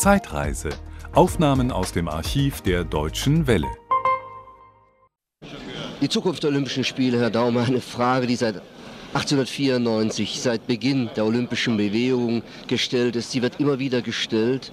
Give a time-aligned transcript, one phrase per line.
[0.00, 0.70] Zeitreise.
[1.12, 3.68] Aufnahmen aus dem Archiv der Deutschen Welle.
[6.00, 8.62] Die Zukunft der Olympischen Spiele, Herr Daumer, eine Frage, die seit
[9.12, 13.30] 1894, seit Beginn der olympischen Bewegung gestellt ist.
[13.30, 14.72] Sie wird immer wieder gestellt.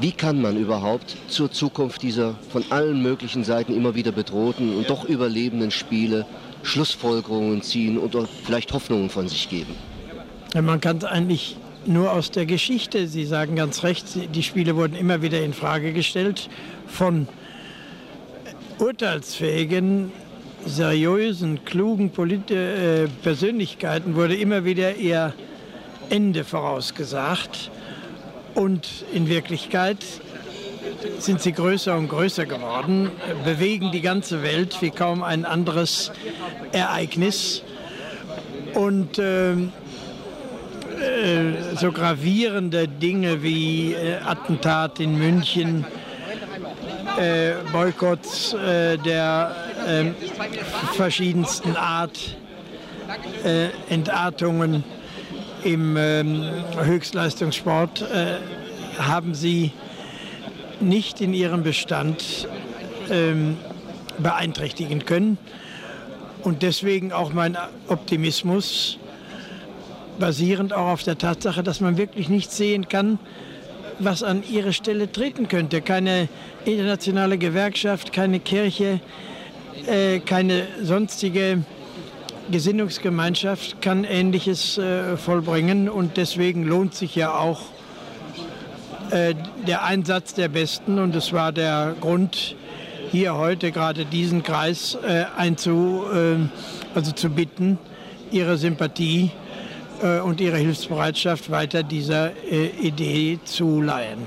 [0.00, 4.90] Wie kann man überhaupt zur Zukunft dieser von allen möglichen Seiten immer wieder bedrohten und
[4.90, 6.26] doch überlebenden Spiele
[6.64, 9.76] Schlussfolgerungen ziehen oder vielleicht Hoffnungen von sich geben?
[10.60, 11.56] Man kann es eigentlich
[11.86, 13.08] nur aus der Geschichte.
[13.08, 16.48] Sie sagen ganz recht, die Spiele wurden immer wieder in Frage gestellt
[16.86, 17.28] von
[18.78, 20.12] urteilsfähigen,
[20.64, 25.32] seriösen, klugen Polit äh, Persönlichkeiten wurde immer wieder ihr
[26.10, 27.70] Ende vorausgesagt.
[28.54, 29.98] Und in Wirklichkeit
[31.18, 33.10] sind sie größer und größer geworden,
[33.44, 36.10] bewegen die ganze Welt wie kaum ein anderes
[36.72, 37.62] Ereignis.
[38.74, 39.54] Und äh,
[41.06, 45.84] äh, so gravierende Dinge wie äh, Attentat in München,
[47.18, 49.54] äh, Boykotts äh, der
[49.86, 50.14] ähm,
[50.94, 52.36] verschiedensten Art,
[53.44, 54.84] äh, Entartungen,
[55.62, 56.44] im ähm,
[56.78, 58.04] Höchstleistungssport
[58.98, 59.72] haben sie
[60.80, 62.46] nicht in ihrem Bestand
[63.10, 63.56] ähm,
[64.18, 65.38] beeinträchtigen können.
[66.42, 67.56] Und deswegen auch mein
[67.88, 68.98] Optimismus,
[70.18, 73.18] basierend auch auf der Tatsache, dass man wirklich nicht sehen kann,
[73.98, 75.80] was an ihre Stelle treten könnte.
[75.80, 76.28] Keine
[76.64, 79.00] internationale Gewerkschaft, keine Kirche,
[79.86, 81.64] äh, keine sonstige
[82.50, 87.62] Gesinnungsgemeinschaft kann Ähnliches äh, vollbringen und deswegen lohnt sich ja auch
[89.10, 89.34] äh,
[89.66, 92.54] der Einsatz der Besten und es war der Grund,
[93.10, 96.36] hier heute gerade diesen Kreis äh, einzu, äh,
[96.94, 97.78] also zu bitten,
[98.30, 99.45] ihre Sympathie äh,
[100.20, 104.18] und ihre Hilfsbereitschaft weiter dieser äh, Idee zu leihen.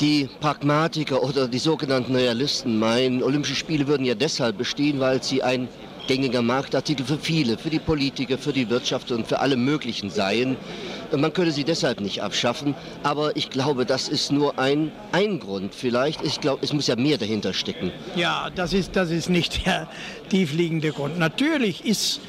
[0.00, 5.42] Die Pragmatiker oder die sogenannten Realisten meinen, Olympische Spiele würden ja deshalb bestehen, weil sie
[5.42, 5.68] ein
[6.08, 10.56] gängiger Marktartikel für viele, für die Politiker, für die Wirtschaft und für alle möglichen seien.
[11.16, 15.74] Man könne sie deshalb nicht abschaffen, aber ich glaube, das ist nur ein, ein Grund
[15.74, 16.22] vielleicht.
[16.22, 17.92] Ich glaube, es muss ja mehr dahinter stecken.
[18.16, 19.88] Ja, das ist, das ist nicht der
[20.30, 21.18] tiefliegende Grund.
[21.18, 22.20] Natürlich ist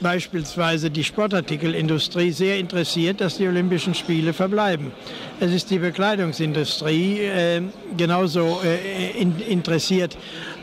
[0.00, 4.92] beispielsweise die Sportartikelindustrie sehr interessiert, dass die Olympischen Spiele verbleiben.
[5.40, 7.62] Es ist die Bekleidungsindustrie äh,
[7.96, 10.16] genauso äh, in, interessiert.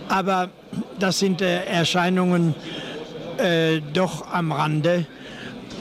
[0.10, 0.50] Aber
[1.00, 2.56] das sind äh, Erscheinungen
[3.38, 5.06] äh, doch am Rande.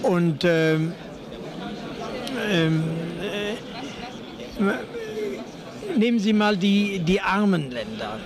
[0.02, 0.92] Und ähm,
[2.50, 2.82] ähm,
[4.60, 8.18] äh, nehmen Sie mal die, die armen Länder.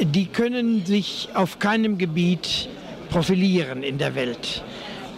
[0.00, 2.68] Die können sich auf keinem Gebiet
[3.10, 4.62] profilieren in der Welt.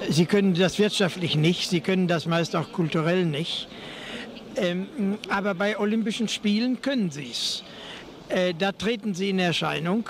[0.09, 3.69] Sie können das wirtschaftlich nicht, sie können das meist auch kulturell nicht.
[4.57, 7.63] Ähm, aber bei Olympischen Spielen können sie es.
[8.29, 10.09] Äh, da treten sie in Erscheinung.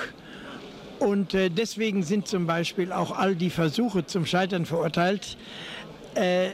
[0.98, 5.36] Und äh, deswegen sind zum Beispiel auch all die Versuche zum Scheitern verurteilt,
[6.14, 6.50] äh,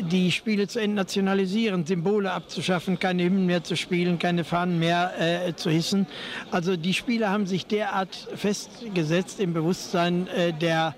[0.00, 5.54] die Spiele zu entnationalisieren, Symbole abzuschaffen, keine Hymnen mehr zu spielen, keine Fahnen mehr äh,
[5.54, 6.06] zu hissen.
[6.50, 10.94] Also die Spiele haben sich derart festgesetzt im Bewusstsein äh, der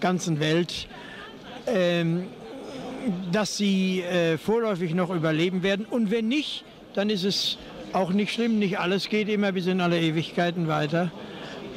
[0.00, 0.88] ganzen Welt,
[1.66, 2.26] ähm,
[3.32, 5.86] dass sie äh, vorläufig noch überleben werden.
[5.86, 7.58] Und wenn nicht, dann ist es
[7.92, 11.10] auch nicht schlimm, nicht alles geht immer bis in alle Ewigkeiten weiter.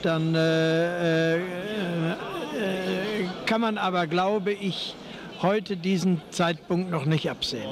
[0.03, 1.43] Dann äh, äh, äh,
[3.45, 4.95] kann man aber, glaube ich,
[5.41, 7.69] heute diesen Zeitpunkt noch nicht absehen.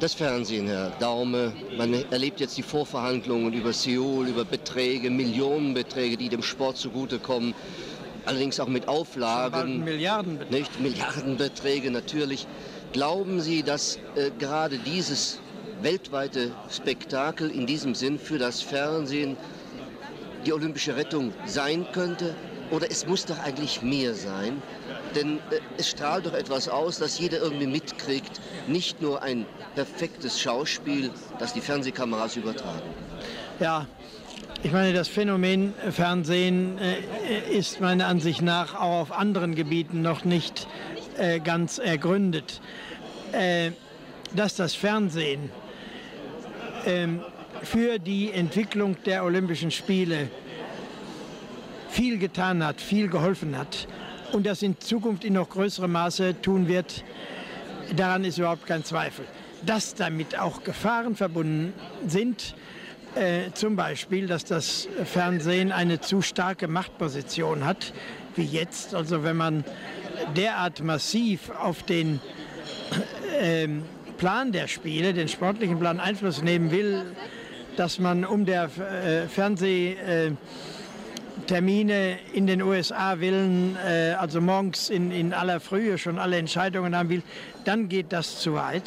[0.00, 6.28] Das Fernsehen, Herr Daume, man erlebt jetzt die Vorverhandlungen über Seoul, über Beträge, Millionenbeträge, die
[6.28, 7.54] dem Sport zugutekommen.
[8.26, 9.84] Allerdings auch mit Auflagen.
[9.84, 10.54] Milliardenbeträge.
[10.54, 12.46] Nicht Milliardenbeträge natürlich.
[12.92, 15.38] Glauben Sie, dass äh, gerade dieses
[15.80, 19.36] weltweite Spektakel in diesem Sinn für das Fernsehen
[20.44, 22.34] die olympische Rettung sein könnte?
[22.70, 24.60] Oder es muss doch eigentlich mehr sein?
[25.14, 28.40] Denn äh, es strahlt doch etwas aus, das jeder irgendwie mitkriegt.
[28.66, 32.90] Nicht nur ein perfektes Schauspiel, das die Fernsehkameras übertragen.
[33.60, 33.86] Ja,
[34.62, 40.24] ich meine, das Phänomen Fernsehen äh, ist meiner Ansicht nach auch auf anderen Gebieten noch
[40.24, 40.66] nicht
[41.18, 42.60] äh, ganz ergründet.
[43.32, 43.72] Äh,
[44.34, 45.50] dass das Fernsehen
[46.84, 47.20] ähm,
[47.62, 50.28] für die Entwicklung der Olympischen Spiele
[51.88, 53.86] viel getan hat, viel geholfen hat
[54.32, 57.04] und das in Zukunft in noch größerem Maße tun wird,
[57.94, 59.24] daran ist überhaupt kein Zweifel.
[59.64, 61.72] Dass damit auch Gefahren verbunden
[62.06, 62.54] sind,
[63.14, 67.92] äh, zum Beispiel, dass das Fernsehen eine zu starke Machtposition hat,
[68.36, 68.94] wie jetzt.
[68.94, 69.64] Also wenn man
[70.36, 72.20] derart massiv auf den
[73.40, 73.68] äh,
[74.18, 77.04] Plan der Spiele, den sportlichen Plan Einfluss nehmen will,
[77.76, 79.28] dass man um der äh,
[81.46, 86.96] Fernsehtermine in den USA willen, äh, also morgens in, in aller Frühe schon alle Entscheidungen
[86.96, 87.22] haben will,
[87.64, 88.82] dann geht das zu weit.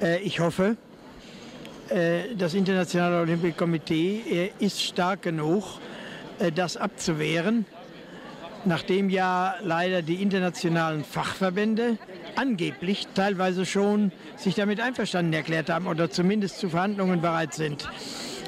[0.00, 0.76] Äh, ich hoffe,
[1.88, 5.64] äh, das Internationale Olympische Komitee äh, ist stark genug,
[6.38, 7.66] äh, das abzuwehren,
[8.64, 11.98] nachdem ja leider die internationalen Fachverbände
[12.36, 17.88] angeblich teilweise schon sich damit einverstanden erklärt haben oder zumindest zu Verhandlungen bereit sind.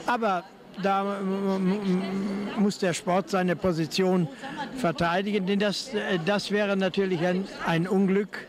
[0.06, 0.44] Aber
[0.82, 1.18] da
[2.58, 4.28] muss der Sport seine Position
[4.76, 5.90] verteidigen, denn das,
[6.24, 8.46] das wäre natürlich ein, ein Unglück,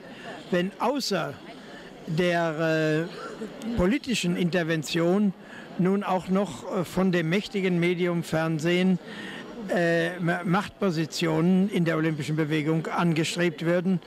[0.51, 1.33] wenn außer
[2.07, 5.33] der äh, politischen Intervention
[5.77, 8.99] nun auch noch äh, von dem mächtigen Medium Fernsehen
[9.69, 13.99] äh, Machtpositionen in der olympischen Bewegung angestrebt würden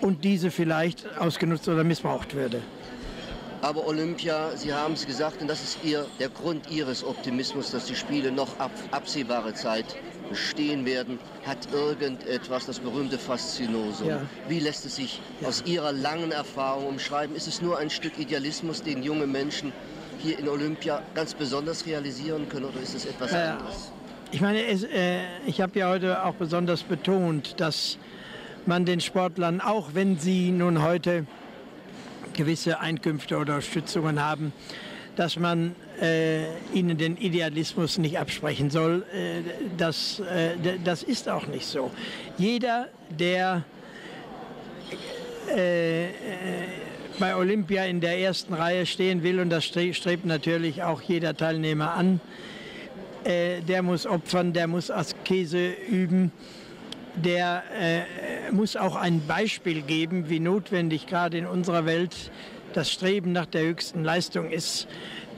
[0.00, 2.60] und diese vielleicht ausgenutzt oder missbraucht würde.
[3.62, 7.84] Aber Olympia, Sie haben es gesagt, und das ist ihr, der Grund Ihres Optimismus, dass
[7.86, 9.84] die Spiele noch ab, absehbare Zeit
[10.28, 14.08] bestehen werden, hat irgendetwas, das berühmte Faszinosum.
[14.08, 14.20] Ja.
[14.48, 15.46] Wie lässt es sich ja.
[15.46, 17.36] aus Ihrer langen Erfahrung umschreiben?
[17.36, 19.72] Ist es nur ein Stück Idealismus, den junge Menschen
[20.18, 23.52] hier in Olympia ganz besonders realisieren können, oder ist es etwas ja.
[23.52, 23.92] anderes?
[24.32, 27.96] Ich meine, es, äh, ich habe ja heute auch besonders betont, dass
[28.66, 31.26] man den Sportlern, auch wenn sie nun heute
[32.32, 34.52] gewisse Einkünfte oder Stützungen haben,
[35.16, 39.04] dass man äh, ihnen den Idealismus nicht absprechen soll.
[39.12, 39.42] Äh,
[39.76, 41.90] das, äh, das ist auch nicht so.
[42.38, 43.64] Jeder, der
[45.54, 46.06] äh,
[47.18, 51.92] bei Olympia in der ersten Reihe stehen will, und das strebt natürlich auch jeder Teilnehmer
[51.94, 52.20] an,
[53.24, 56.32] äh, der muss opfern, der muss Askese üben
[57.14, 62.30] der äh, muss auch ein Beispiel geben, wie notwendig gerade in unserer Welt
[62.72, 64.88] das Streben nach der höchsten Leistung ist.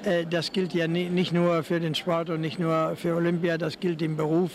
[0.05, 3.81] Äh, das gilt ja nicht nur für den Sport und nicht nur für Olympia, das
[3.81, 4.51] gilt im Beruf.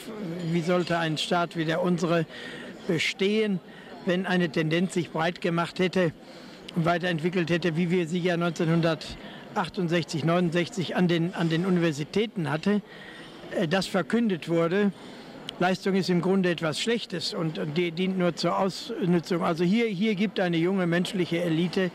[0.51, 2.25] Wie sollte ein Staat wie der unsere
[2.88, 3.60] bestehen,
[4.06, 6.13] wenn eine Tendenz sich breit gemacht hätte
[6.75, 12.81] und weiterentwickelt hätte, wie wir sie ja 1968, 69 an den, an den Universitäten hatte,
[13.51, 14.94] äh, das verkündet wurde
[15.59, 19.44] Leistung ist im Grunde etwas Schlechtes und die dient nur zur Ausnutzung.
[19.44, 21.91] Also hier, hier gibt eine junge menschliche Elite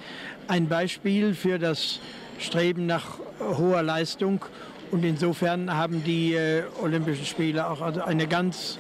[0.48, 1.98] ein Beispiel für das
[2.38, 4.44] Streben nach hoher Leistung.
[4.90, 8.78] Und insofern haben die äh, Olympischen Spiele auch also eine ganz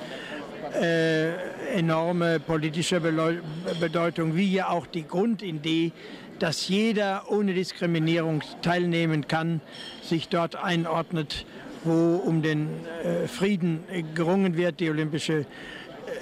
[0.78, 1.32] äh,
[1.74, 5.92] enorme politische Bedeutung, wie ja auch die Grundidee,
[6.40, 9.62] dass jeder ohne Diskriminierung teilnehmen kann,
[10.02, 11.46] sich dort einordnet
[11.84, 12.68] wo um den
[13.04, 13.84] äh, Frieden
[14.14, 14.80] gerungen wird.
[14.80, 15.46] Die olympische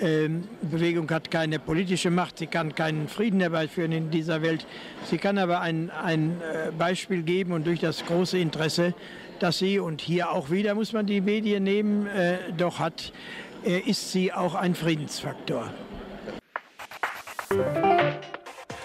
[0.00, 0.28] äh,
[0.62, 4.66] Bewegung hat keine politische Macht, sie kann keinen Frieden herbeiführen in dieser Welt.
[5.04, 8.94] Sie kann aber ein, ein äh, Beispiel geben und durch das große Interesse,
[9.38, 13.12] das sie, und hier auch wieder muss man die Medien nehmen, äh, doch hat,
[13.64, 15.72] äh, ist sie auch ein Friedensfaktor.